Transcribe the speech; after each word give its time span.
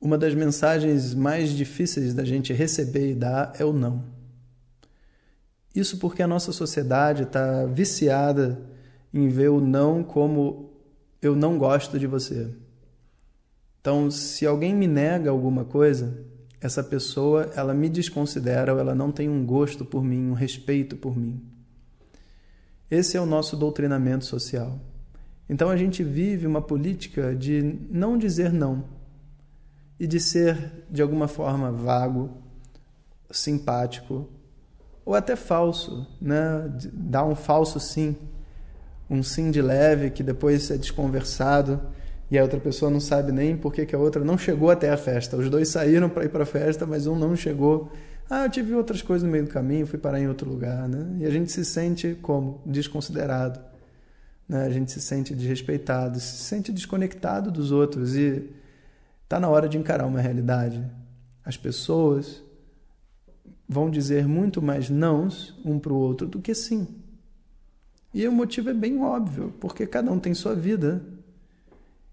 Uma 0.00 0.16
das 0.16 0.34
mensagens 0.34 1.12
mais 1.14 1.50
difíceis 1.50 2.14
da 2.14 2.24
gente 2.24 2.54
receber 2.54 3.10
e 3.10 3.14
dar 3.14 3.52
é 3.58 3.64
o 3.64 3.72
não. 3.72 4.02
Isso 5.74 5.98
porque 5.98 6.22
a 6.22 6.26
nossa 6.26 6.52
sociedade 6.52 7.24
está 7.24 7.66
viciada 7.66 8.58
em 9.12 9.28
ver 9.28 9.50
o 9.50 9.60
não 9.60 10.02
como 10.02 10.70
eu 11.20 11.36
não 11.36 11.58
gosto 11.58 11.98
de 11.98 12.06
você. 12.06 12.48
Então, 13.80 14.10
se 14.10 14.46
alguém 14.46 14.74
me 14.74 14.86
nega 14.86 15.30
alguma 15.30 15.64
coisa, 15.64 16.24
essa 16.60 16.82
pessoa 16.82 17.50
ela 17.54 17.74
me 17.74 17.88
desconsidera 17.88 18.72
ou 18.72 18.80
ela 18.80 18.94
não 18.94 19.12
tem 19.12 19.28
um 19.28 19.44
gosto 19.44 19.84
por 19.84 20.02
mim, 20.02 20.30
um 20.30 20.34
respeito 20.34 20.96
por 20.96 21.16
mim. 21.16 21.42
Esse 22.90 23.16
é 23.16 23.20
o 23.20 23.26
nosso 23.26 23.56
doutrinamento 23.56 24.24
social. 24.24 24.78
Então 25.48 25.68
a 25.68 25.76
gente 25.76 26.02
vive 26.02 26.46
uma 26.46 26.62
política 26.62 27.34
de 27.34 27.78
não 27.90 28.16
dizer 28.16 28.52
não 28.52 28.84
e 30.00 30.06
de 30.06 30.18
ser 30.18 30.84
de 30.90 31.02
alguma 31.02 31.28
forma 31.28 31.70
vago, 31.70 32.30
simpático 33.30 34.26
ou 35.04 35.14
até 35.14 35.36
falso, 35.36 36.06
né? 36.20 36.68
Dar 36.92 37.24
um 37.24 37.34
falso 37.34 37.78
sim, 37.78 38.16
um 39.08 39.22
sim 39.22 39.50
de 39.50 39.60
leve 39.60 40.10
que 40.10 40.22
depois 40.22 40.70
é 40.70 40.76
desconversado 40.76 41.80
e 42.30 42.38
a 42.38 42.42
outra 42.42 42.58
pessoa 42.58 42.90
não 42.90 43.00
sabe 43.00 43.30
nem 43.30 43.56
por 43.56 43.72
que, 43.72 43.84
que 43.84 43.94
a 43.94 43.98
outra 43.98 44.24
não 44.24 44.38
chegou 44.38 44.70
até 44.70 44.90
a 44.90 44.96
festa. 44.96 45.36
Os 45.36 45.50
dois 45.50 45.68
saíram 45.68 46.08
para 46.08 46.24
ir 46.24 46.30
para 46.30 46.44
a 46.44 46.46
festa, 46.46 46.86
mas 46.86 47.06
um 47.06 47.16
não 47.16 47.36
chegou 47.36 47.92
ah, 48.30 48.44
eu 48.44 48.50
tive 48.50 48.72
outras 48.76 49.02
coisas 49.02 49.26
no 49.26 49.32
meio 49.32 49.42
do 49.42 49.50
caminho, 49.50 49.84
fui 49.88 49.98
parar 49.98 50.20
em 50.20 50.28
outro 50.28 50.48
lugar, 50.48 50.88
né? 50.88 51.16
E 51.18 51.26
a 51.26 51.30
gente 51.30 51.50
se 51.50 51.64
sente 51.64 52.16
como? 52.22 52.62
Desconsiderado. 52.64 53.58
Né? 54.48 54.66
A 54.66 54.70
gente 54.70 54.92
se 54.92 55.00
sente 55.00 55.34
desrespeitado, 55.34 56.20
se 56.20 56.36
sente 56.36 56.70
desconectado 56.70 57.50
dos 57.50 57.72
outros 57.72 58.14
e 58.14 58.48
está 59.30 59.38
na 59.38 59.48
hora 59.48 59.68
de 59.68 59.78
encarar 59.78 60.06
uma 60.06 60.20
realidade. 60.20 60.84
As 61.44 61.56
pessoas 61.56 62.42
vão 63.68 63.88
dizer 63.88 64.26
muito 64.26 64.60
mais 64.60 64.90
nãos 64.90 65.56
um 65.64 65.78
para 65.78 65.92
o 65.92 65.96
outro 65.96 66.26
do 66.26 66.40
que 66.40 66.52
sim. 66.52 66.88
E 68.12 68.26
o 68.26 68.32
motivo 68.32 68.70
é 68.70 68.74
bem 68.74 69.00
óbvio, 69.00 69.54
porque 69.60 69.86
cada 69.86 70.10
um 70.10 70.18
tem 70.18 70.34
sua 70.34 70.56
vida. 70.56 71.00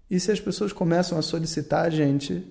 E 0.08 0.20
se 0.20 0.30
as 0.30 0.38
pessoas 0.38 0.72
começam 0.72 1.18
a 1.18 1.22
solicitar 1.22 1.86
a 1.86 1.90
gente 1.90 2.46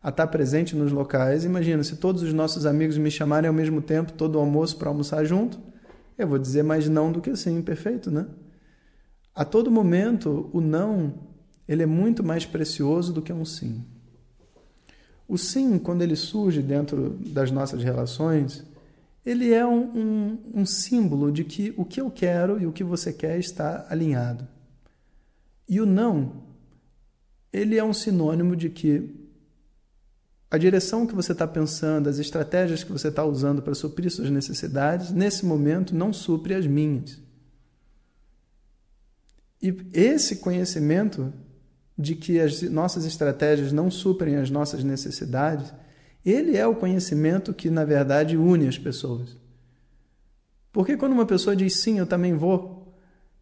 a 0.00 0.10
estar 0.10 0.28
presente 0.28 0.76
nos 0.76 0.92
locais. 0.92 1.44
Imagina, 1.44 1.82
se 1.82 1.96
todos 1.96 2.22
os 2.22 2.32
nossos 2.32 2.66
amigos 2.66 2.96
me 2.96 3.10
chamarem 3.10 3.48
ao 3.48 3.52
mesmo 3.54 3.82
tempo, 3.82 4.12
todo 4.12 4.36
o 4.36 4.38
almoço 4.38 4.76
para 4.78 4.88
almoçar 4.88 5.24
junto, 5.24 5.58
eu 6.16 6.28
vou 6.28 6.38
dizer 6.38 6.62
mais 6.62 6.88
não 6.88 7.10
do 7.10 7.20
que 7.20 7.34
sim, 7.34 7.60
perfeito, 7.60 8.08
né? 8.08 8.28
A 9.34 9.44
todo 9.44 9.68
momento, 9.68 10.48
o 10.52 10.60
não, 10.60 11.29
ele 11.70 11.84
é 11.84 11.86
muito 11.86 12.24
mais 12.24 12.44
precioso 12.44 13.12
do 13.12 13.22
que 13.22 13.32
um 13.32 13.44
sim. 13.44 13.84
O 15.28 15.38
sim, 15.38 15.78
quando 15.78 16.02
ele 16.02 16.16
surge 16.16 16.60
dentro 16.60 17.10
das 17.26 17.52
nossas 17.52 17.80
relações, 17.80 18.64
ele 19.24 19.52
é 19.52 19.64
um, 19.64 19.82
um, 19.96 20.38
um 20.52 20.66
símbolo 20.66 21.30
de 21.30 21.44
que 21.44 21.72
o 21.76 21.84
que 21.84 22.00
eu 22.00 22.10
quero 22.10 22.60
e 22.60 22.66
o 22.66 22.72
que 22.72 22.82
você 22.82 23.12
quer 23.12 23.38
está 23.38 23.86
alinhado. 23.88 24.48
E 25.68 25.80
o 25.80 25.86
não, 25.86 26.42
ele 27.52 27.78
é 27.78 27.84
um 27.84 27.92
sinônimo 27.92 28.56
de 28.56 28.68
que 28.68 29.08
a 30.50 30.58
direção 30.58 31.06
que 31.06 31.14
você 31.14 31.30
está 31.30 31.46
pensando, 31.46 32.08
as 32.08 32.18
estratégias 32.18 32.82
que 32.82 32.90
você 32.90 33.06
está 33.06 33.24
usando 33.24 33.62
para 33.62 33.76
suprir 33.76 34.10
suas 34.10 34.28
necessidades, 34.28 35.12
nesse 35.12 35.46
momento 35.46 35.94
não 35.94 36.12
supre 36.12 36.52
as 36.52 36.66
minhas. 36.66 37.16
E 39.62 39.72
esse 39.92 40.38
conhecimento 40.38 41.32
de 42.00 42.14
que 42.14 42.40
as 42.40 42.62
nossas 42.62 43.04
estratégias 43.04 43.72
não 43.72 43.90
suprem 43.90 44.36
as 44.36 44.50
nossas 44.50 44.82
necessidades, 44.82 45.72
ele 46.24 46.56
é 46.56 46.66
o 46.66 46.74
conhecimento 46.74 47.52
que, 47.52 47.70
na 47.70 47.84
verdade, 47.84 48.36
une 48.36 48.66
as 48.66 48.78
pessoas. 48.78 49.36
Porque 50.72 50.96
quando 50.96 51.12
uma 51.12 51.26
pessoa 51.26 51.56
diz 51.56 51.76
sim, 51.76 51.98
eu 51.98 52.06
também 52.06 52.34
vou, 52.34 52.94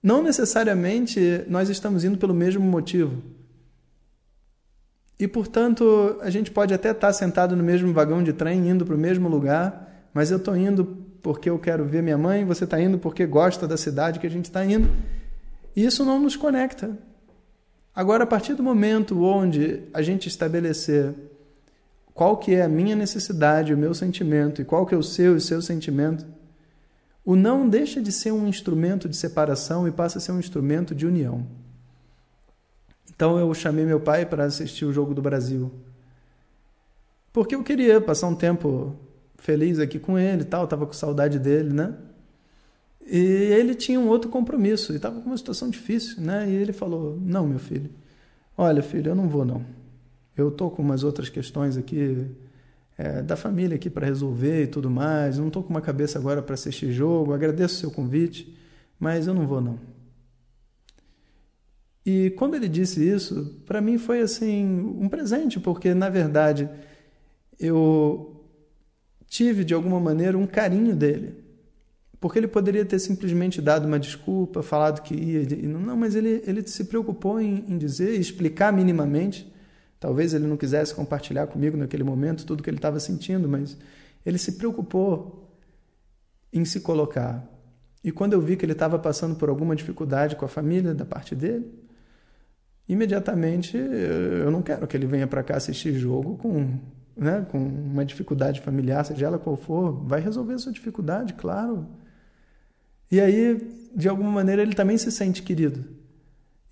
não 0.03 0.23
necessariamente 0.23 1.45
nós 1.49 1.69
estamos 1.69 2.05
indo 2.05 2.19
pelo 2.19 2.35
mesmo 2.35 2.63
motivo. 2.63 3.23
E, 5.19 5.27
portanto, 5.27 6.19
a 6.21 6.31
gente 6.31 6.51
pode 6.51 6.73
até 6.73 6.93
estar 6.93 7.13
sentado 7.13 7.57
no 7.57 7.63
mesmo 7.63 7.93
vagão 7.93 8.23
de 8.23 8.33
trem, 8.33 8.69
indo 8.69 8.87
para 8.87 8.95
o 8.95 8.99
mesmo 8.99 9.29
lugar, 9.29 10.09
mas 10.15 10.31
eu 10.31 10.37
estou 10.39 10.57
indo 10.57 10.85
porque 11.21 11.51
eu 11.51 11.59
quero 11.59 11.85
ver 11.85 12.03
minha 12.03 12.17
mãe, 12.17 12.45
você 12.45 12.65
está 12.65 12.81
indo 12.81 12.99
porque 12.99 13.27
gosta 13.27 13.67
da 13.67 13.77
cidade 13.77 14.21
que 14.21 14.27
a 14.27 14.31
gente 14.31 14.45
está 14.45 14.65
indo. 14.65 14.89
E 15.75 15.85
isso 15.85 16.05
não 16.05 16.21
nos 16.21 16.37
conecta. 16.37 16.97
Agora, 17.99 18.23
a 18.23 18.27
partir 18.29 18.55
do 18.55 18.63
momento 18.63 19.25
onde 19.25 19.83
a 19.93 20.03
gente 20.03 20.29
estabelecer 20.29 21.17
qual 22.15 22.37
que 22.37 22.55
é 22.55 22.63
a 22.63 22.69
minha 22.69 22.95
necessidade, 22.95 23.75
o 23.75 23.77
meu 23.77 23.93
sentimento, 23.93 24.63
e 24.63 24.65
qual 24.65 24.87
que 24.87 24.95
é 24.95 24.97
o 24.97 25.03
seu 25.03 25.33
e 25.33 25.39
o 25.39 25.41
seu 25.41 25.61
sentimento, 25.61 26.25
o 27.25 27.35
não 27.35 27.69
deixa 27.69 28.01
de 28.01 28.13
ser 28.13 28.31
um 28.31 28.47
instrumento 28.47 29.09
de 29.09 29.17
separação 29.17 29.89
e 29.89 29.91
passa 29.91 30.19
a 30.19 30.21
ser 30.21 30.31
um 30.31 30.39
instrumento 30.39 30.95
de 30.95 31.09
união. 31.09 31.45
Então 33.13 33.37
eu 33.37 33.53
chamei 33.53 33.85
meu 33.85 33.99
pai 33.99 34.25
para 34.25 34.45
assistir 34.45 34.85
o 34.85 34.93
jogo 34.93 35.13
do 35.13 35.21
Brasil. 35.21 35.69
Porque 37.33 37.57
eu 37.57 37.65
queria 37.65 38.01
passar 38.01 38.29
um 38.29 38.35
tempo 38.37 38.95
feliz 39.39 39.81
aqui 39.81 39.99
com 39.99 40.17
ele 40.17 40.45
tal, 40.45 40.69
tava 40.69 40.87
com 40.87 40.93
saudade 40.93 41.41
dele, 41.41 41.73
né? 41.73 41.95
E 43.11 43.17
ele 43.17 43.75
tinha 43.75 43.99
um 43.99 44.07
outro 44.07 44.31
compromisso, 44.31 44.93
e 44.93 44.97
estava 44.97 45.19
com 45.21 45.27
uma 45.31 45.37
situação 45.37 45.71
difícil, 45.71 46.21
né? 46.21 46.47
E 46.49 46.55
ele 46.55 46.75
falou: 46.75 47.19
"Não, 47.19 47.47
meu 47.47 47.59
filho. 47.59 47.91
Olha, 48.57 48.83
filho, 48.83 49.11
eu 49.13 49.15
não 49.15 49.29
vou 49.29 49.45
não. 49.47 49.65
Eu 50.37 50.51
tô 50.51 50.71
com 50.71 50.83
umas 50.83 51.03
outras 51.05 51.29
questões 51.31 51.77
aqui 51.77 52.27
é, 52.99 53.23
da 53.23 53.37
família 53.37 53.77
aqui 53.77 53.89
para 53.89 54.05
resolver 54.07 54.65
e 54.65 54.67
tudo 54.67 54.91
mais. 54.91 55.39
Não 55.39 55.49
tô 55.51 55.63
com 55.63 55.71
uma 55.71 55.81
cabeça 55.81 56.19
agora 56.19 56.43
para 56.43 56.55
assistir 56.55 56.93
jogo. 56.93 57.33
Agradeço 57.33 57.77
o 57.77 57.79
seu 57.79 57.91
convite, 57.91 58.55
mas 59.01 59.27
eu 59.27 59.35
não 59.35 59.47
vou 59.47 59.61
não." 59.61 59.79
E 62.05 62.31
quando 62.31 62.55
ele 62.57 62.69
disse 62.69 63.07
isso, 63.07 63.63
para 63.67 63.81
mim 63.81 63.99
foi 63.99 64.21
assim 64.21 64.65
um 64.99 65.09
presente, 65.09 65.59
porque 65.61 65.95
na 65.95 66.09
verdade 66.09 66.69
eu 67.59 68.45
tive 69.27 69.65
de 69.65 69.75
alguma 69.75 70.01
maneira 70.01 70.37
um 70.37 70.47
carinho 70.47 70.95
dele. 70.97 71.48
Porque 72.21 72.39
ele 72.39 72.49
poderia 72.49 72.85
ter 72.85 72.99
simplesmente 72.99 73.63
dado 73.63 73.87
uma 73.87 73.99
desculpa, 73.99 74.63
falado 74.63 75.03
que 75.03 75.15
ia. 75.15 75.69
Não, 75.69 75.97
mas 75.97 76.17
ele, 76.17 76.43
ele 76.47 76.67
se 76.67 76.85
preocupou 76.85 77.41
em, 77.41 77.65
em 77.69 77.79
dizer, 77.79 78.19
explicar 78.19 78.73
minimamente. 78.73 79.53
Talvez 80.01 80.35
ele 80.35 80.47
não 80.47 80.57
quisesse 80.57 80.95
compartilhar 80.95 81.47
comigo 81.47 81.77
naquele 81.77 82.03
momento 82.03 82.45
tudo 82.45 82.63
que 82.63 82.71
ele 82.71 82.79
estava 82.79 82.99
sentindo, 82.99 83.49
mas 83.49 83.77
ele 84.25 84.39
se 84.39 84.53
preocupou 84.53 85.49
em 86.53 86.65
se 86.65 86.81
colocar. 86.81 87.47
E 88.03 88.13
quando 88.13 88.33
eu 88.33 88.41
vi 88.41 88.57
que 88.57 88.65
ele 88.65 88.73
estava 88.73 88.99
passando 88.99 89.37
por 89.37 89.49
alguma 89.49 89.75
dificuldade 89.75 90.37
com 90.37 90.45
a 90.45 90.49
família 90.49 90.95
da 90.95 91.05
parte 91.05 91.35
dele, 91.35 91.67
imediatamente 92.89 93.77
eu 93.77 94.51
não 94.51 94.63
quero 94.63 94.87
que 94.87 94.97
ele 94.97 95.07
venha 95.07 95.27
para 95.27 95.43
cá 95.43 95.57
assistir 95.57 95.95
jogo 95.95 96.37
com, 96.37 96.79
né, 97.17 97.47
com 97.51 97.59
uma 97.59 98.05
dificuldade 98.05 98.61
familiar, 98.61 99.05
seja 99.05 99.27
ela 99.27 99.39
qual 99.39 99.57
for, 99.57 99.93
vai 100.05 100.21
resolver 100.21 100.55
a 100.55 100.59
sua 100.59 100.73
dificuldade, 100.73 101.35
claro. 101.35 101.87
E 103.11 103.21
aí, 103.21 103.61
de 103.95 104.09
alguma 104.09 104.31
maneira, 104.31 104.63
ele 104.63 104.75
também 104.75 104.99
se 104.99 105.11
sente 105.11 105.43
querido. 105.43 105.85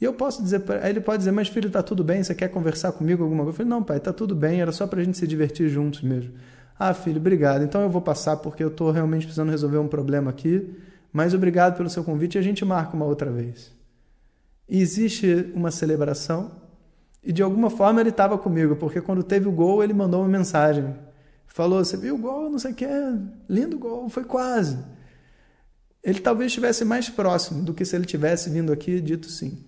E 0.00 0.04
eu 0.04 0.12
posso 0.12 0.42
dizer, 0.42 0.62
aí 0.82 0.90
ele 0.90 1.00
pode 1.00 1.18
dizer, 1.18 1.32
mas 1.32 1.48
filho, 1.48 1.70
tá 1.70 1.82
tudo 1.82 2.04
bem, 2.04 2.22
você 2.22 2.34
quer 2.34 2.48
conversar 2.48 2.92
comigo 2.92 3.22
alguma 3.22 3.44
coisa? 3.44 3.54
Eu 3.54 3.56
falei, 3.56 3.70
não, 3.70 3.82
pai, 3.82 3.98
tá 3.98 4.12
tudo 4.12 4.34
bem, 4.34 4.60
era 4.60 4.70
só 4.70 4.86
para 4.86 5.00
a 5.00 5.04
gente 5.04 5.16
se 5.16 5.26
divertir 5.26 5.68
juntos 5.68 6.02
mesmo. 6.02 6.34
Ah, 6.78 6.92
filho, 6.92 7.18
obrigado. 7.18 7.64
Então 7.64 7.80
eu 7.80 7.88
vou 7.88 8.02
passar 8.02 8.36
porque 8.36 8.62
eu 8.62 8.68
estou 8.68 8.90
realmente 8.90 9.22
precisando 9.22 9.50
resolver 9.50 9.78
um 9.78 9.88
problema 9.88 10.30
aqui, 10.30 10.70
mas 11.10 11.32
obrigado 11.32 11.76
pelo 11.76 11.88
seu 11.88 12.04
convite 12.04 12.34
e 12.34 12.38
a 12.38 12.42
gente 12.42 12.62
marca 12.64 12.94
uma 12.94 13.06
outra 13.06 13.30
vez. 13.30 13.74
E 14.68 14.80
existe 14.80 15.50
uma 15.54 15.70
celebração. 15.70 16.50
E 17.22 17.32
de 17.32 17.42
alguma 17.42 17.70
forma 17.70 18.00
ele 18.00 18.10
estava 18.10 18.36
comigo, 18.36 18.76
porque 18.76 19.00
quando 19.00 19.22
teve 19.22 19.48
o 19.48 19.52
gol, 19.52 19.82
ele 19.82 19.94
mandou 19.94 20.20
uma 20.20 20.28
mensagem. 20.28 20.94
Falou: 21.46 21.82
Você 21.82 21.96
viu 21.96 22.16
o 22.16 22.18
gol? 22.18 22.50
Não 22.50 22.58
sei 22.58 22.72
o 22.72 22.74
que, 22.74 22.86
lindo 23.48 23.78
gol, 23.78 24.08
foi 24.10 24.24
quase. 24.24 24.78
Ele 26.06 26.20
talvez 26.20 26.52
estivesse 26.52 26.84
mais 26.84 27.10
próximo 27.10 27.64
do 27.64 27.74
que 27.74 27.84
se 27.84 27.96
ele 27.96 28.04
tivesse 28.04 28.48
vindo 28.48 28.72
aqui 28.72 28.92
e 28.92 29.00
dito 29.00 29.28
sim. 29.28 29.58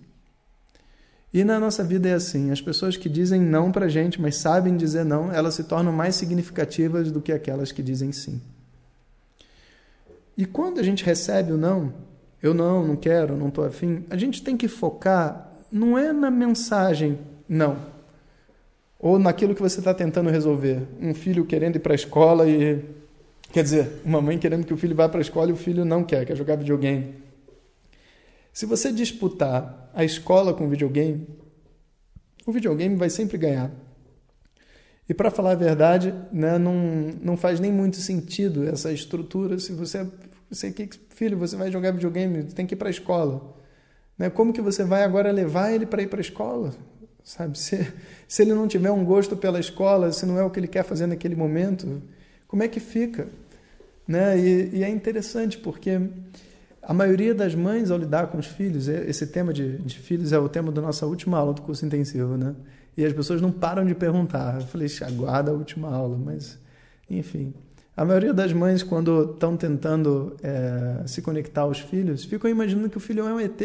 E 1.33 1.43
na 1.43 1.59
nossa 1.59 1.83
vida 1.83 2.07
é 2.07 2.13
assim: 2.13 2.49
as 2.49 2.61
pessoas 2.61 2.95
que 2.95 3.09
dizem 3.09 3.41
não 3.41 3.73
para 3.73 3.89
gente, 3.89 4.21
mas 4.21 4.37
sabem 4.37 4.77
dizer 4.77 5.03
não, 5.03 5.33
elas 5.33 5.55
se 5.55 5.65
tornam 5.65 5.91
mais 5.91 6.15
significativas 6.15 7.11
do 7.11 7.19
que 7.19 7.33
aquelas 7.33 7.73
que 7.73 7.83
dizem 7.83 8.13
sim. 8.13 8.41
E 10.37 10.45
quando 10.45 10.79
a 10.79 10.83
gente 10.83 11.03
recebe 11.03 11.51
o 11.51 11.57
não, 11.57 11.93
eu 12.41 12.53
não, 12.53 12.87
não 12.87 12.95
quero, 12.95 13.35
não 13.35 13.49
estou 13.49 13.65
afim, 13.65 14.05
a 14.09 14.15
gente 14.15 14.41
tem 14.41 14.55
que 14.55 14.69
focar, 14.69 15.53
não 15.69 15.97
é 15.97 16.13
na 16.13 16.31
mensagem 16.31 17.19
não, 17.49 17.77
ou 18.97 19.19
naquilo 19.19 19.53
que 19.53 19.61
você 19.61 19.79
está 19.79 19.93
tentando 19.93 20.29
resolver. 20.29 20.87
Um 21.01 21.13
filho 21.13 21.45
querendo 21.45 21.75
ir 21.75 21.79
para 21.79 21.93
a 21.93 21.95
escola 21.95 22.47
e. 22.47 22.97
Quer 23.51 23.63
dizer, 23.63 24.01
uma 24.05 24.21
mãe 24.21 24.37
querendo 24.37 24.65
que 24.65 24.73
o 24.73 24.77
filho 24.77 24.95
vá 24.95 25.09
para 25.09 25.19
a 25.19 25.21
escola 25.21 25.49
e 25.49 25.53
o 25.53 25.57
filho 25.57 25.83
não 25.83 26.03
quer, 26.03 26.25
quer 26.25 26.35
jogar 26.35 26.55
videogame. 26.55 27.15
Se 28.53 28.65
você 28.65 28.91
disputar 28.91 29.89
a 29.93 30.03
escola 30.03 30.53
com 30.53 30.65
o 30.65 30.69
videogame, 30.69 31.27
o 32.45 32.51
videogame 32.51 32.95
vai 32.95 33.09
sempre 33.09 33.37
ganhar. 33.37 33.71
E 35.07 35.13
para 35.13 35.31
falar 35.31 35.53
a 35.53 35.55
verdade, 35.55 36.13
né, 36.31 36.59
não, 36.59 36.73
não 37.21 37.35
faz 37.35 37.59
nem 37.59 37.71
muito 37.71 37.97
sentido 37.97 38.69
essa 38.69 38.91
estrutura. 38.91 39.57
Se 39.57 39.71
você, 39.71 40.05
você 40.49 40.71
que 40.71 40.87
filho, 41.09 41.37
você 41.37 41.55
vai 41.55 41.71
jogar 41.71 41.91
videogame, 41.91 42.43
tem 42.43 42.67
que 42.67 42.75
ir 42.75 42.77
para 42.77 42.89
a 42.89 42.91
escola. 42.91 43.55
Né? 44.15 44.29
Como 44.29 44.53
que 44.53 44.61
você 44.61 44.83
vai 44.83 45.03
agora 45.03 45.31
levar 45.31 45.71
ele 45.71 45.87
para 45.87 46.03
ir 46.03 46.07
para 46.07 46.19
a 46.19 46.21
escola? 46.21 46.75
Sabe? 47.23 47.57
Se, 47.59 47.91
se 48.27 48.41
ele 48.43 48.53
não 48.53 48.67
tiver 48.67 48.91
um 48.91 49.03
gosto 49.03 49.35
pela 49.35 49.59
escola, 49.59 50.11
se 50.11 50.25
não 50.25 50.37
é 50.37 50.43
o 50.43 50.49
que 50.49 50.59
ele 50.59 50.67
quer 50.67 50.83
fazer 50.83 51.07
naquele 51.07 51.35
momento, 51.35 52.01
como 52.49 52.63
é 52.63 52.67
que 52.67 52.79
fica? 52.79 53.27
Né? 54.07 54.37
E, 54.39 54.77
e 54.77 54.83
é 54.83 54.89
interessante 54.89 55.57
porque 55.59 56.01
a 56.81 56.93
maioria 56.95 57.35
das 57.35 57.53
mães, 57.53 57.91
ao 57.91 57.97
lidar 57.99 58.27
com 58.27 58.39
os 58.39 58.47
filhos, 58.47 58.89
é, 58.89 59.07
esse 59.07 59.27
tema 59.27 59.53
de, 59.53 59.77
de, 59.77 59.99
filhos 59.99 60.33
é 60.33 60.39
o 60.39 60.49
tema 60.49 60.71
da 60.71 60.81
nossa 60.81 61.05
última 61.05 61.37
aula 61.37 61.53
do 61.53 61.61
curso 61.61 61.85
intensivo, 61.85 62.35
né? 62.35 62.55
E 62.97 63.05
as 63.05 63.13
pessoas 63.13 63.39
não 63.39 63.51
param 63.51 63.85
de 63.85 63.93
perguntar. 63.93 64.55
Eu 64.59 64.65
falei, 64.65 64.87
aguarda 65.05 65.51
a 65.51 65.53
última 65.53 65.93
aula, 65.93 66.17
mas, 66.17 66.57
enfim. 67.07 67.53
A 67.95 68.03
maioria 68.03 68.33
das 68.33 68.51
mães, 68.51 68.81
quando 68.81 69.33
estão 69.33 69.55
tentando 69.55 70.35
é, 70.41 71.05
se 71.05 71.21
conectar 71.21 71.61
aos 71.61 71.79
filhos, 71.79 72.25
ficam 72.25 72.49
imaginando 72.49 72.89
que 72.89 72.97
o 72.97 72.99
filho 72.99 73.27
é 73.27 73.33
um 73.33 73.39
ET 73.39 73.61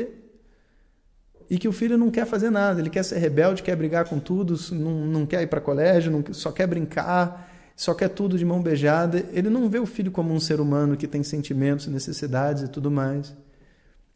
e 1.48 1.56
que 1.56 1.66
o 1.66 1.72
filho 1.72 1.96
não 1.96 2.10
quer 2.10 2.26
fazer 2.26 2.50
nada. 2.50 2.80
Ele 2.80 2.90
quer 2.90 3.02
ser 3.02 3.16
rebelde, 3.16 3.62
quer 3.62 3.76
brigar 3.76 4.04
com 4.06 4.18
tudo, 4.18 4.54
não, 4.72 5.06
não 5.06 5.24
quer 5.24 5.42
ir 5.42 5.46
para 5.46 5.60
colégio, 5.60 6.12
não, 6.12 6.22
só 6.34 6.52
quer 6.52 6.66
brincar 6.66 7.53
só 7.76 7.92
quer 7.94 8.08
tudo 8.08 8.38
de 8.38 8.44
mão 8.44 8.62
beijada. 8.62 9.24
Ele 9.32 9.50
não 9.50 9.68
vê 9.68 9.78
o 9.78 9.86
filho 9.86 10.10
como 10.10 10.32
um 10.32 10.40
ser 10.40 10.60
humano 10.60 10.96
que 10.96 11.08
tem 11.08 11.22
sentimentos, 11.22 11.86
necessidades 11.86 12.62
e 12.62 12.68
tudo 12.68 12.90
mais. 12.90 13.34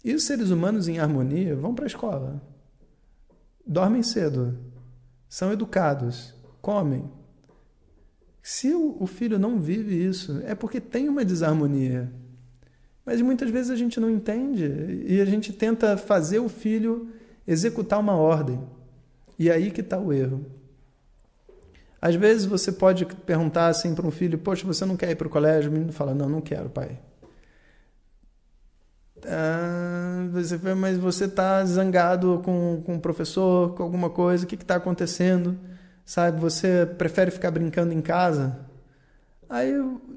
E 0.04 0.14
os 0.14 0.24
seres 0.24 0.50
humanos 0.50 0.86
em 0.88 0.98
harmonia 0.98 1.56
vão 1.56 1.74
para 1.74 1.84
a 1.84 1.88
escola, 1.88 2.40
dormem 3.66 4.02
cedo, 4.02 4.56
são 5.28 5.52
educados, 5.52 6.34
comem. 6.62 7.10
Se 8.40 8.72
o 8.72 9.06
filho 9.06 9.38
não 9.38 9.60
vive 9.60 10.02
isso, 10.02 10.40
é 10.44 10.54
porque 10.54 10.80
tem 10.80 11.08
uma 11.08 11.24
desarmonia. 11.24 12.10
Mas 13.04 13.20
muitas 13.20 13.50
vezes 13.50 13.70
a 13.70 13.76
gente 13.76 13.98
não 13.98 14.08
entende 14.08 15.04
e 15.06 15.20
a 15.20 15.24
gente 15.24 15.52
tenta 15.52 15.96
fazer 15.96 16.38
o 16.38 16.48
filho 16.48 17.08
executar 17.46 17.98
uma 17.98 18.14
ordem. 18.14 18.60
E 19.38 19.48
é 19.48 19.52
aí 19.52 19.70
que 19.70 19.80
está 19.80 19.98
o 19.98 20.12
erro. 20.12 20.44
Às 22.00 22.14
vezes 22.14 22.46
você 22.46 22.70
pode 22.70 23.04
perguntar 23.04 23.68
assim 23.68 23.94
para 23.94 24.06
um 24.06 24.10
filho: 24.10 24.38
Poxa, 24.38 24.66
você 24.66 24.84
não 24.84 24.96
quer 24.96 25.10
ir 25.10 25.16
para 25.16 25.26
o 25.26 25.30
colégio? 25.30 25.70
O 25.70 25.72
menino 25.72 25.92
fala: 25.92 26.14
Não, 26.14 26.28
não 26.28 26.40
quero, 26.40 26.68
pai. 26.68 26.98
Ah, 29.26 30.28
você 30.32 30.58
fala, 30.58 30.76
mas 30.76 30.96
você 30.96 31.24
está 31.24 31.64
zangado 31.64 32.40
com, 32.44 32.82
com 32.84 32.96
o 32.96 33.00
professor, 33.00 33.74
com 33.74 33.82
alguma 33.82 34.10
coisa, 34.10 34.44
o 34.44 34.48
que 34.48 34.54
está 34.54 34.76
acontecendo? 34.76 35.58
Sabe, 36.04 36.40
você 36.40 36.86
prefere 36.86 37.30
ficar 37.30 37.50
brincando 37.50 37.92
em 37.92 38.00
casa? 38.00 38.58
Aí, 39.48 39.72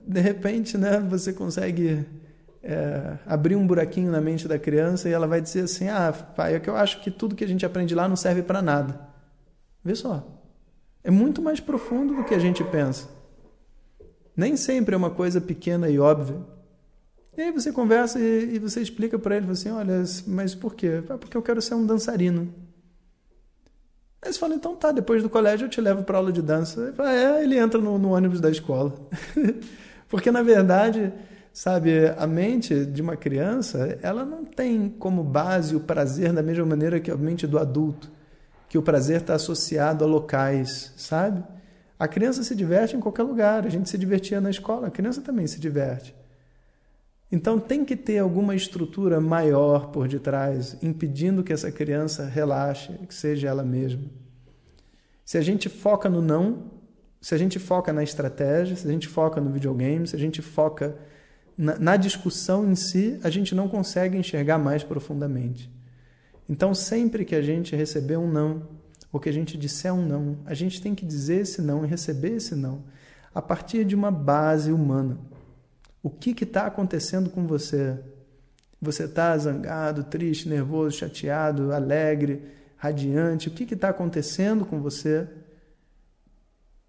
de 0.08 0.20
repente, 0.20 0.78
né, 0.78 1.00
você 1.00 1.34
consegue 1.34 2.06
é, 2.64 3.18
abrir 3.26 3.56
um 3.56 3.66
buraquinho 3.66 4.12
na 4.12 4.22
mente 4.22 4.48
da 4.48 4.60
criança 4.60 5.10
e 5.10 5.14
ela 5.14 5.28
vai 5.28 5.42
dizer 5.42 5.64
assim: 5.64 5.88
Ah, 5.90 6.14
pai, 6.14 6.56
é 6.56 6.60
que 6.60 6.70
eu 6.70 6.76
acho 6.76 7.02
que 7.02 7.10
tudo 7.10 7.36
que 7.36 7.44
a 7.44 7.48
gente 7.48 7.66
aprende 7.66 7.96
lá 7.96 8.08
não 8.08 8.16
serve 8.16 8.44
para 8.44 8.62
nada. 8.62 9.00
Vê 9.84 9.96
só. 9.96 10.41
É 11.04 11.10
muito 11.10 11.42
mais 11.42 11.60
profundo 11.60 12.16
do 12.16 12.24
que 12.24 12.34
a 12.34 12.40
gente 12.40 12.64
pensa. 12.64 13.08
Nem 14.36 14.56
sempre 14.56 14.94
é 14.94 14.98
uma 14.98 15.10
coisa 15.10 15.42
pequena 15.42 15.90
e 15.90 16.00
óbvia. 16.00 16.38
E 17.38 17.42
aí 17.42 17.52
você 17.52 17.72
conversa 17.72 18.20
e, 18.20 18.56
e 18.56 18.60
você 18.60 18.82
explica 18.82 19.18
para 19.18 19.38
ele 19.38 19.50
assim, 19.50 19.72
olha, 19.72 20.04
mas 20.28 20.54
por 20.54 20.76
quê? 20.76 21.04
Ah, 21.10 21.18
porque 21.18 21.36
eu 21.36 21.42
quero 21.42 21.62
ser 21.62 21.76
um 21.76 21.86
dançarino. 21.86 22.54
Aí 24.22 24.32
você 24.32 24.38
fala, 24.38 24.54
então 24.54 24.76
tá, 24.76 24.92
depois 24.92 25.24
do 25.24 25.30
colégio 25.30 25.66
eu 25.66 25.70
te 25.70 25.82
levo 25.82 26.04
para 26.04 26.18
aula 26.18 26.32
de 26.32 26.42
dança. 26.42 26.82
Ele 26.82 26.94
fala, 26.94 27.12
é, 27.12 27.44
ele 27.44 27.58
entra 27.58 27.80
no, 27.80 27.98
no 27.98 28.12
ônibus 28.12 28.40
da 28.40 28.52
escola. 28.52 28.94
porque 30.08 30.30
na 30.30 30.44
verdade, 30.44 31.12
sabe, 31.52 32.08
a 32.18 32.28
mente 32.28 32.86
de 32.86 33.02
uma 33.02 33.16
criança, 33.16 33.98
ela 34.04 34.24
não 34.24 34.46
tem 34.46 34.90
como 34.90 35.24
base 35.24 35.76
o 35.76 35.80
prazer 35.80 36.32
da 36.32 36.44
mesma 36.44 36.66
maneira 36.66 37.00
que 37.00 37.10
a 37.10 37.16
mente 37.16 37.48
do 37.48 37.58
adulto 37.58 38.12
que 38.72 38.78
o 38.78 38.82
prazer 38.82 39.20
está 39.20 39.34
associado 39.34 40.06
a 40.06 40.08
locais, 40.08 40.94
sabe? 40.96 41.44
A 42.00 42.08
criança 42.08 42.42
se 42.42 42.56
diverte 42.56 42.96
em 42.96 43.02
qualquer 43.02 43.24
lugar, 43.24 43.66
a 43.66 43.70
gente 43.70 43.90
se 43.90 43.98
divertia 43.98 44.40
na 44.40 44.50
escola, 44.50 44.88
a 44.88 44.90
criança 44.90 45.20
também 45.20 45.46
se 45.46 45.60
diverte. 45.60 46.16
Então 47.30 47.60
tem 47.60 47.84
que 47.84 47.98
ter 47.98 48.20
alguma 48.20 48.56
estrutura 48.56 49.20
maior 49.20 49.88
por 49.88 50.08
detrás, 50.08 50.78
impedindo 50.82 51.44
que 51.44 51.52
essa 51.52 51.70
criança 51.70 52.24
relaxe, 52.24 52.94
que 53.10 53.14
seja 53.14 53.50
ela 53.50 53.62
mesma. 53.62 54.04
Se 55.26 55.38
a 55.38 55.42
gente 55.42 55.68
foca 55.68 56.10
no 56.10 56.22
não, 56.22 56.72
se 57.20 57.36
a 57.36 57.38
gente 57.38 57.60
foca 57.60 57.92
na 57.92 58.04
estratégia, 58.04 58.78
se 58.78 58.88
a 58.88 58.92
gente 58.92 59.10
foca 59.10 59.42
no 59.42 59.52
videogame, 59.52 60.08
se 60.08 60.16
a 60.16 60.20
gente 60.20 60.42
foca 60.42 60.96
na, 61.58 61.78
na 61.78 61.98
discussão 61.98 62.72
em 62.72 62.76
si, 62.76 63.20
a 63.22 63.30
gente 63.30 63.54
não 63.54 63.68
consegue 63.68 64.18
enxergar 64.18 64.58
mais 64.58 64.82
profundamente. 64.82 65.70
Então, 66.52 66.74
sempre 66.74 67.24
que 67.24 67.34
a 67.34 67.42
gente 67.42 67.78
receber 67.78 68.18
um 68.18 68.30
não, 68.30 68.68
ou 69.10 69.22
que 69.22 69.30
a 69.30 69.32
gente 69.32 69.58
disser 69.58 69.94
um 69.94 70.06
não, 70.06 70.40
a 70.46 70.54
gente 70.54 70.82
tem 70.82 70.94
que 70.94 71.06
dizer 71.06 71.44
esse 71.44 71.62
não 71.62 71.86
e 71.86 71.88
receber 71.88 72.36
esse 72.36 72.56
não 72.56 72.84
a 73.34 73.42
partir 73.42 73.86
de 73.86 73.96
uma 73.96 74.12
base 74.12 74.70
humana. 74.70 75.18
O 76.04 76.10
que 76.10 76.32
está 76.44 76.66
acontecendo 76.66 77.30
com 77.30 77.48
você? 77.48 77.98
Você 78.82 79.06
está 79.06 79.38
zangado, 79.38 80.04
triste, 80.04 80.50
nervoso, 80.50 80.98
chateado, 80.98 81.72
alegre, 81.72 82.44
radiante? 82.76 83.48
O 83.48 83.52
que 83.52 83.74
está 83.74 83.88
acontecendo 83.88 84.66
com 84.66 84.82
você? 84.82 85.30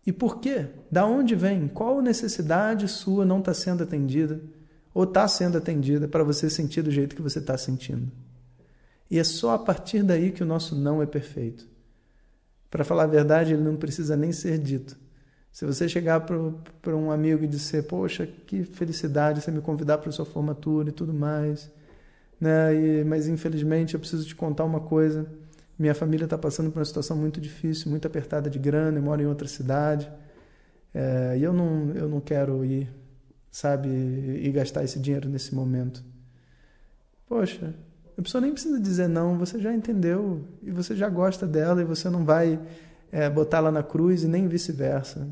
E 0.05 0.13
por 0.13 0.41
quê? 0.41 0.67
Da 0.91 1.07
onde 1.07 1.37
vem? 1.37 1.69
Qual 1.69 2.03
necessidade 2.03 2.89
sua 2.89 3.25
não 3.25 3.39
está 3.39 3.55
sendo 3.55 3.85
atendida? 3.85 4.41
Ou 4.93 5.05
está 5.05 5.29
sendo 5.29 5.57
atendida 5.57 6.09
para 6.09 6.25
você 6.25 6.51
sentir 6.51 6.83
do 6.83 6.91
jeito 6.91 7.15
que 7.15 7.23
você 7.23 7.39
está 7.39 7.57
sentindo? 7.57 8.11
E 9.13 9.19
é 9.19 9.25
só 9.25 9.53
a 9.53 9.59
partir 9.59 10.03
daí 10.03 10.33
que 10.33 10.43
o 10.43 10.47
nosso 10.47 10.75
não 10.75 11.03
é 11.03 11.05
perfeito. 11.05 11.69
Para 12.71 12.83
falar 12.83 13.03
a 13.03 13.07
verdade, 13.07 13.53
ele 13.53 13.63
não 13.63 13.77
precisa 13.77 14.17
nem 14.17 14.33
ser 14.33 14.57
dito. 14.57 14.97
Se 15.53 15.67
você 15.67 15.87
chegar 15.87 16.21
para 16.21 16.97
um 16.97 17.11
amigo 17.11 17.45
e 17.45 17.47
dizer, 17.47 17.83
poxa, 17.83 18.27
que 18.27 18.65
felicidade 18.65 19.43
você 19.43 19.51
me 19.51 19.61
convidar 19.61 19.99
para 19.99 20.11
sua 20.11 20.25
formatura 20.25 20.89
e 20.89 20.93
tudo 20.93 21.13
mais, 21.13 21.71
né? 22.41 22.75
E, 22.75 23.05
mas 23.05 23.29
infelizmente 23.29 23.93
eu 23.93 24.01
preciso 24.01 24.27
te 24.27 24.35
contar 24.35 24.65
uma 24.65 24.81
coisa. 24.81 25.27
Minha 25.79 25.95
família 25.95 26.25
está 26.25 26.39
passando 26.39 26.71
por 26.71 26.79
uma 26.79 26.85
situação 26.87 27.15
muito 27.15 27.39
difícil, 27.39 27.91
muito 27.91 28.07
apertada 28.07 28.49
de 28.49 28.59
grana, 28.59 28.97
eu 28.97 29.03
moro 29.03 29.21
em 29.21 29.27
outra 29.27 29.47
cidade. 29.47 30.11
É, 30.95 31.37
e 31.37 31.43
eu 31.43 31.53
não, 31.53 31.91
eu 31.91 32.09
não 32.09 32.19
quero 32.19 32.65
ir, 32.65 32.89
sabe, 33.51 33.91
e 33.91 34.51
gastar 34.53 34.85
esse 34.85 34.99
dinheiro 34.99 35.29
nesse 35.29 35.55
momento. 35.55 36.03
Poxa, 37.29 37.75
a 38.23 38.25
pessoa 38.25 38.41
nem 38.41 38.53
precisa 38.53 38.79
dizer 38.79 39.09
não, 39.09 39.37
você 39.37 39.61
já 39.61 39.75
entendeu 39.75 40.45
e 40.63 40.71
você 40.71 40.95
já 40.95 41.09
gosta 41.09 41.45
dela 41.45 41.83
e 41.83 41.85
você 41.85 42.09
não 42.09 42.25
vai 42.25 42.59
é, 43.11 43.29
botá-la 43.29 43.73
na 43.73 43.83
cruz 43.83 44.23
e 44.23 44.29
nem 44.29 44.47
vice-versa. 44.47 45.29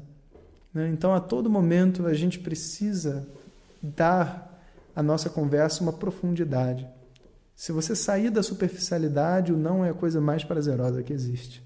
Né? 0.75 0.89
Então, 0.89 1.15
a 1.15 1.21
todo 1.21 1.49
momento, 1.49 2.07
a 2.07 2.15
gente 2.15 2.41
precisa 2.41 3.27
dar 3.81 4.61
à 4.95 5.03
nossa 5.03 5.31
conversa 5.31 5.83
uma 5.83 5.93
profundidade. 5.93 6.87
Se 7.55 7.71
você 7.71 7.95
sair 7.95 8.29
da 8.29 8.43
superficialidade, 8.43 9.53
o 9.53 9.57
não 9.57 9.85
é 9.85 9.91
a 9.91 9.95
coisa 9.95 10.21
mais 10.21 10.43
prazerosa 10.43 11.03
que 11.03 11.13
existe. 11.13 11.65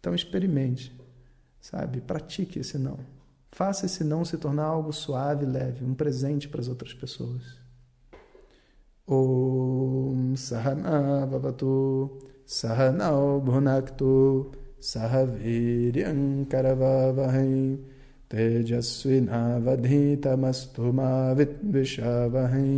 Então, 0.00 0.14
experimente, 0.14 0.92
sabe? 1.60 2.00
Pratique 2.00 2.58
esse 2.58 2.76
não. 2.76 2.98
Faça 3.52 3.86
esse 3.86 4.02
não 4.02 4.24
se 4.24 4.36
tornar 4.36 4.64
algo 4.64 4.92
suave, 4.92 5.46
leve, 5.46 5.84
um 5.84 5.94
presente 5.94 6.48
para 6.48 6.60
as 6.60 6.66
outras 6.66 6.92
pessoas. 6.92 7.60
ॐ 9.18 10.20
सहना 10.46 10.98
भवतु 11.32 11.76
सहनौ 12.58 13.22
भुनक्तु 13.48 14.12
सह 14.90 15.16
वीर्यङ्करवावहै 15.32 16.04
तेजस्विनावधीतमस्तु 18.34 20.92
मा 21.00 21.10
विद्विषावहै 21.40 22.70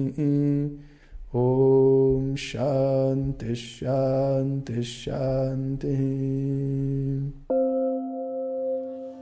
Om 1.35 2.37
Shanti 2.37 3.57
Shanti 3.57 4.85
Shanti. 4.85 5.97